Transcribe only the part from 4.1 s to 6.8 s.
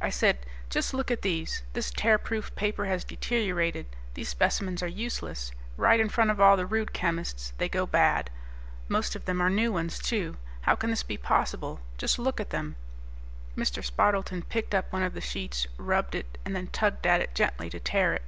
These specimens are useless. Right in front of all the